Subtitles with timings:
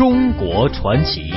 [0.00, 1.30] 中国传奇。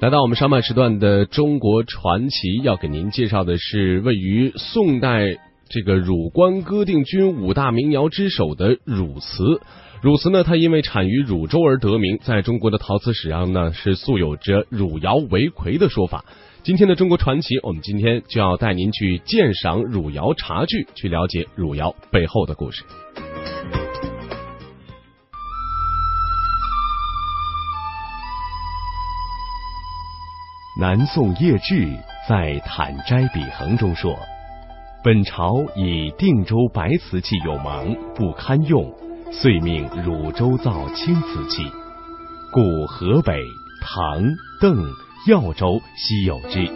[0.00, 5.26] 来到我们上半时段的中国传奇，要给您介绍的是位于宋代
[5.68, 9.60] 这个汝官歌定军五大名窑之首的汝瓷。
[10.00, 16.24] 汝瓷呢，它因为产于汝州而得名，在中国的陶瓷史上呢，是素有着“汝窑为魁”的说法。
[16.64, 22.84] 今天的中国传奇，我们今天就要带您去鉴赏汝窑茶具，去了解汝窑背后的故事。
[30.78, 31.88] 南宋叶志
[32.28, 34.14] 在《坦斋笔衡》中说
[35.02, 38.92] ：“本朝以定州白瓷器有芒，不堪用，
[39.32, 41.62] 遂命汝州造青瓷器，
[42.52, 43.40] 故河北、
[43.80, 44.22] 唐、
[44.60, 44.76] 邓、
[45.26, 46.70] 耀州稀有之，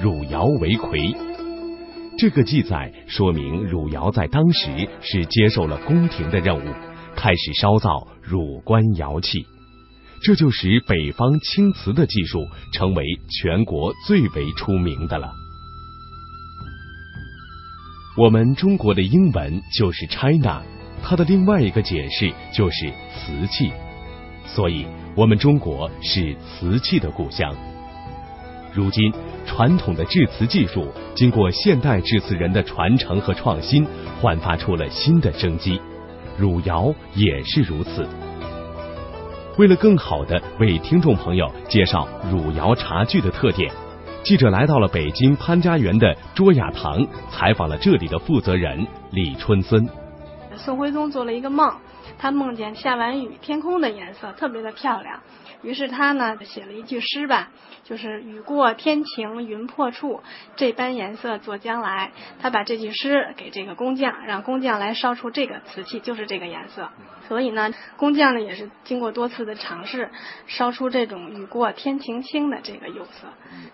[0.00, 1.14] 汝窑为魁。”
[2.18, 6.72] 这个记载说明汝窑在当时是接受了宫廷的任务，
[7.14, 9.46] 开始烧造汝官窑器。
[10.22, 15.30] 这就使北方青瓷的技术成为全国最为出名的了。
[18.16, 20.62] 我们中国的英文就是 China，
[21.02, 23.70] 它的另外一个解释就是瓷器，
[24.46, 27.54] 所以我们中国是瓷器的故乡。
[28.76, 29.10] 如今，
[29.46, 33.86] 传统的制瓷技术经过现代制瓷人的传承和创新，
[34.20, 35.80] 焕发出了新的生机。
[36.36, 38.06] 汝窑也是如此。
[39.56, 43.72] 为了更好的为听众朋友介绍汝窑茶具的特点，
[44.22, 49.88] 记者来到了北京潘家园的卓雅堂，采访了这里的负责人李春森。
[50.54, 51.74] 宋徽宗做了一个梦，
[52.18, 55.20] 他梦见下完雨，天空的颜色特别的漂亮。
[55.66, 57.50] 于是他呢写了一句诗吧，
[57.82, 60.22] 就是雨过天晴云破处，
[60.54, 62.12] 这般颜色作将来。
[62.40, 66.90] 他把这句诗给这个工匠，让工匠来烧出这个瓷器，就是这个颜色。
[67.26, 70.10] 所以呢，工匠呢也是经过多次的尝试，
[70.46, 73.26] 烧出这种雨过天晴青的这个釉色。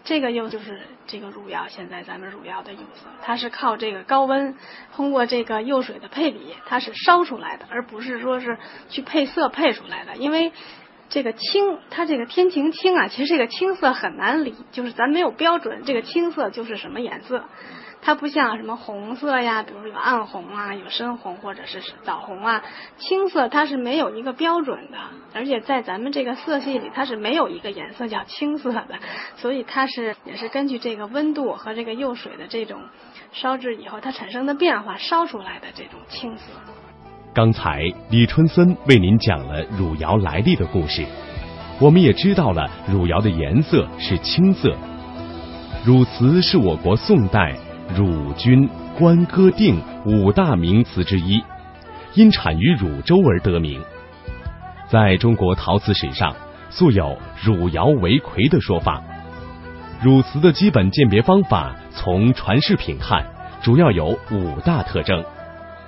[0.03, 4.56] 这个釉就是这个汝窑，现在咱们汝窑的釉色，它是靠这个高温，
[4.95, 8.56] 通过这个釉水的配比，它是烧出来的，而不是说是
[8.89, 10.53] 去配色配出来的，因为。
[11.12, 17.45] 这个青，它这个天晴青啊，其实这个青色很难理，就是咱没有标准，这个青色就是什么颜色，
[18.00, 22.65] 它不像什么红色呀，比如有暗红啊，有深红或者是枣红啊，
[22.97, 24.97] 青色它是没有一个标准的，
[25.34, 28.99] 而且在咱们这个色系里，它是没有一个颜色叫青色的，
[29.37, 32.81] 所以它是也是根据这个温度和这个釉水的这种
[33.33, 36.45] 烧制以后它产生的变化烧出来的这种青色。
[37.34, 41.03] 刚才李春森为您讲了汝窑来历的故事，
[41.81, 44.76] 我们也知道了汝窑的颜色是青色。
[45.82, 47.56] 汝瓷是我国宋代
[47.97, 51.42] 汝钧官歌定五大名瓷之一，
[52.12, 53.81] 因产于汝州而得名。
[54.91, 56.37] 在中国陶瓷史上，
[56.69, 59.03] 素有“汝窑为魁”的说法。
[60.03, 63.25] 汝瓷的基本鉴别方法，从传世品看，
[63.62, 65.25] 主要有五大特征，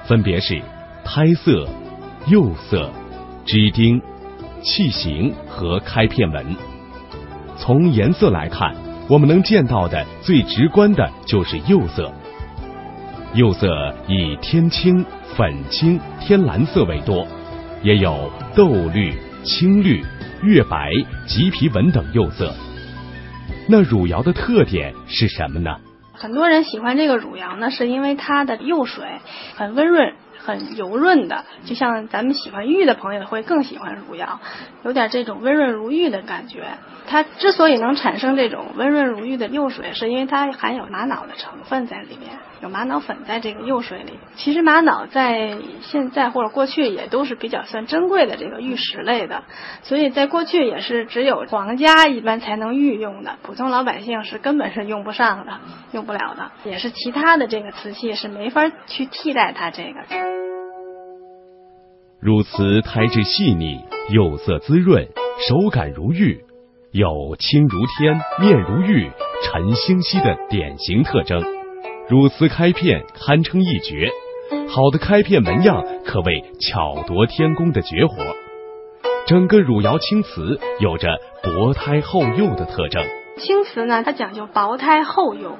[0.06, 0.62] 分别是。
[1.04, 1.68] 胎色、
[2.26, 2.90] 釉色、
[3.44, 4.00] 支钉、
[4.62, 6.56] 器形和开片纹。
[7.56, 8.74] 从颜色来看，
[9.08, 12.10] 我们能见到的最直观的就是釉色。
[13.34, 15.04] 釉色以天青、
[15.36, 17.26] 粉青、天蓝色为多，
[17.82, 20.02] 也有豆绿、青绿、
[20.42, 20.90] 月白、
[21.26, 22.52] 棘皮纹等釉色。
[23.68, 25.76] 那汝窑的特点是什么呢？
[26.12, 29.04] 很多人喜欢这个汝窑呢，是因为它的釉水
[29.56, 30.14] 很温润。
[30.44, 34.40] 很油润的，就像咱们喜欢玉的朋友会更喜欢汝窑，
[34.84, 36.64] 有点这种温润如玉的感觉。
[37.06, 44.18] 它之所以能产生这种温润如玉的釉水，是因为它含有玛瑙的成分在里面，有玛瑙粉在这个釉水里。
[44.36, 49.44] 其实玛瑙在现在或者过去也都是比较算珍贵的这个玉石类的，
[49.82, 55.60] 所以在过去也是只有皇家一般才能御用的，普通老百姓是根本是用不上的，
[55.92, 56.52] 用不了的。
[56.64, 60.00] 也是其他的这个瓷器是没法去替代它这个。
[62.20, 65.08] 汝瓷胎质细腻，釉色滋润，
[65.48, 66.44] 手感如玉。
[66.90, 69.10] 有清如天、面如玉、
[69.42, 71.42] 沉星稀的典型特征，
[72.08, 74.10] 汝瓷开片堪称一绝。
[74.68, 78.16] 好的开片纹样可谓巧夺天工的绝活。
[79.26, 83.02] 整个汝窑青瓷有着薄胎厚釉的特征。
[83.38, 85.56] 青瓷呢，它讲究薄胎厚釉。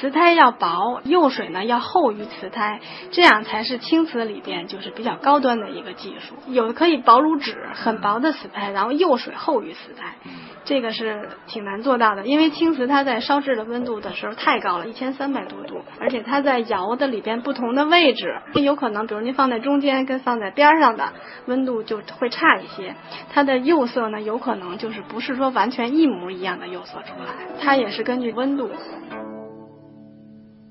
[0.00, 6.34] 瓷胎要薄，釉水呢要厚于瓷胎，这样才是青瓷里边就是比较高端的一个技术。
[6.48, 10.16] 有的可以薄如纸，很薄的瓷胎，然后釉水厚于瓷胎，
[10.64, 12.26] 这个是挺难做到的。
[12.26, 21.12] 因为青瓷它在烧制的温度的时候太高了，一千三百多度，而且它在窑的里边不同的位置，有可能比如您放在中间跟放在边上的
[21.46, 22.94] 温度就会差一些，
[23.32, 27.32] 它的釉色呢有可能就是不是说完全一模一样的釉色出来，
[27.62, 28.70] 它也是根据温度。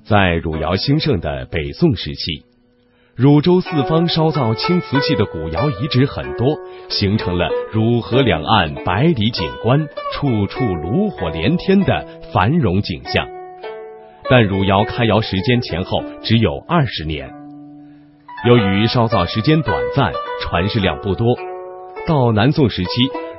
[0.07, 2.45] 在汝窑兴盛的北宋时期，
[3.15, 6.55] 汝州四方烧造青瓷器的古窑遗址很多，
[6.89, 13.27] 形成了汝河两岸百里景观、处处炉火连天的繁荣景象。
[14.29, 17.27] 但汝窑开窑时间前后只有二十年，
[18.47, 20.13] 由于烧造时间短暂，
[20.43, 21.35] 传世量不多，
[22.07, 22.89] 到南宋时期，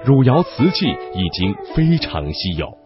[0.05, 2.86] 汝窑瓷器已经非常稀有。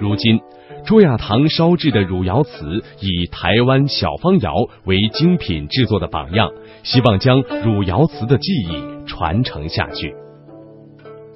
[0.00, 0.40] 如今。
[0.82, 4.54] 朱雅堂烧制的汝窑瓷，以台湾小方窑
[4.86, 6.50] 为精品制作的榜样，
[6.82, 10.14] 希望将汝窑瓷的技艺传承下去。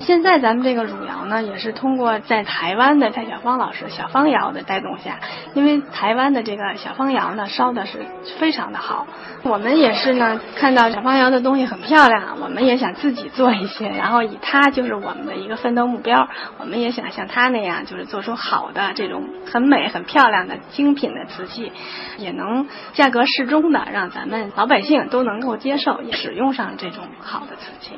[0.01, 5.19] 现在咱们这个汝窑呢，也是通过在台湾的蔡小芳老师小方窑的带动下，
[5.55, 8.05] 因为台湾的这个小方窑呢烧的是
[8.39, 9.07] 非常的好，
[9.45, 21.73] 我们也是呢看到小方窑的东西很漂亮，我们也想自己做一些，然后以它就是我们的一个奋斗目标，我们也想像它那样，就是做出好的这种很美很漂亮的精品的瓷器，
[22.19, 27.95] 也能价格适中的让咱们老百姓都能够接受，也使用上这种好的瓷器。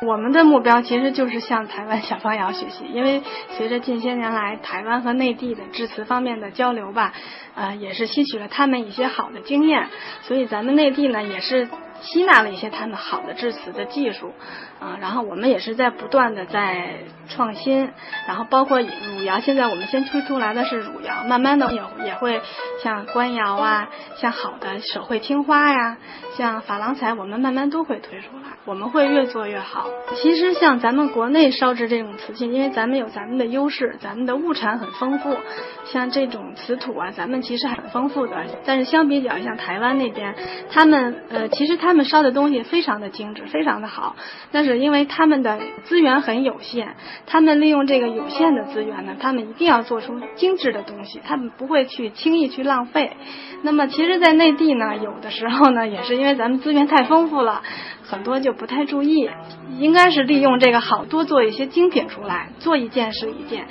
[0.00, 3.20] 我们的目标其实就是向台湾小方瑶学习，因为
[3.56, 7.12] 随着近些年来台湾和内地的致辞方面的交流吧，
[7.56, 9.88] 呃，也是吸取了他们一些好的经验，
[10.22, 11.68] 所以咱们内地呢也是
[12.02, 14.32] 吸纳了一些他们好的制瓷的技术，
[14.80, 17.90] 啊，然后我们也是在不断的在创新，
[18.26, 22.40] 然后包括汝窑，现在我们先推出来的是汝窑，慢慢的也也会
[22.82, 25.98] 像官窑啊，像好的手绘青花呀，
[26.36, 29.86] 像珐琅彩，我们慢慢都会推出来，我们会越做越好。
[30.14, 35.36] 其实像咱们国内烧制这种瓷器，因为咱们有咱们的优势，咱们的物产很丰富，
[35.84, 38.36] 像这种瓷土啊，咱们其实很丰富的。
[38.64, 40.34] 但是相比较像台湾那边，
[40.70, 44.14] 他们呃，其实他他们烧的东西非常的精致，非常的好。
[44.52, 46.96] 但是因为他们的资源很有限，
[47.26, 53.16] 他们利用这个有限的资源呢，他们一定要做出精致的东西，他们不会去轻易去浪费。
[53.62, 57.62] 那么其实，在内地呢，有的时候呢，也是因为咱们资源太丰富了。
[58.04, 59.30] 很多就不太注意，
[59.78, 63.66] 应该是利用这个好多做一些精品出来，做一件是一件，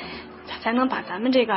[0.62, 1.54] 才能把咱们这个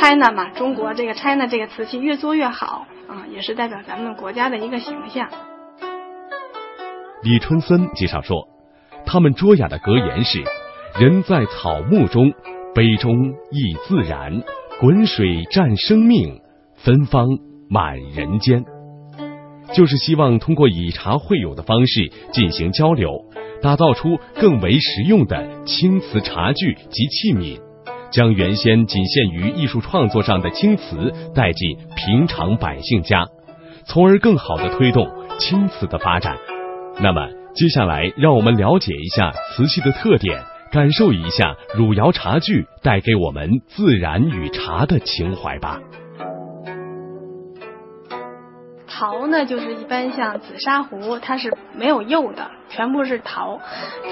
[0.00, 5.28] China 嘛，中国这个 China 这个瓷器越做越好啊，也是代表咱们国家的一个形象。
[7.22, 8.48] 李春森介绍说，
[9.04, 10.42] 他们卓雅的格言是
[10.98, 12.32] ：“人在草木中，
[12.74, 13.14] 杯中
[13.50, 14.40] 亦自然；
[14.80, 16.40] 滚水战生命，
[16.76, 17.28] 芬芳
[17.68, 18.64] 满人间。”
[19.74, 23.26] 就是希望通过以茶会友的方式进行交流，
[23.60, 27.60] 打造出更为实用的青瓷茶具及器皿，
[28.10, 33.26] 将原先仅限于艺术创作上的青瓷带进平常百姓家，
[33.84, 35.06] 从而更好的推动
[35.38, 36.38] 青瓷的发展。
[37.02, 45.80] 那么，接下来让我们了解一下瓷器的特点，感受一下汝窑茶具带给我们自然与茶的情怀吧。
[49.00, 53.58] 陶呢，就是一般像紫砂壶，它是没有釉的，全部是陶。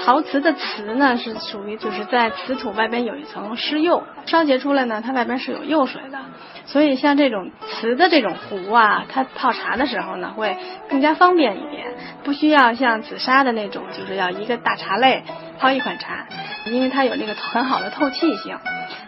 [0.03, 6.17] 陶瓷的瓷呢，是属于就是在瓷土外边有一层湿釉，烧结出来呢，它外边是有釉水的。
[6.65, 10.57] 所以像这种瓷的这种壶啊，它泡茶的时候呢，会
[10.89, 11.93] 更加方便一点，
[12.23, 15.23] 不需要像紫砂的那种，就是要一个大茶类
[15.59, 16.25] 泡一款茶，
[16.65, 18.57] 因为它有那个很好的透气性。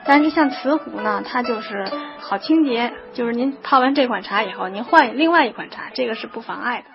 [0.05, 1.86] 但是像瓷壶呢，它就是
[2.20, 6.91] 好清洁，就是您泡完这款茶以后，您换另外一款茶，这个是不妨碍的。